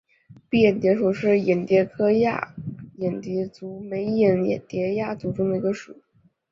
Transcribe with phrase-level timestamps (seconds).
[0.49, 6.01] 蔽眼蝶属是眼蝶亚科眼蝶族眉眼蝶亚族中的一个属。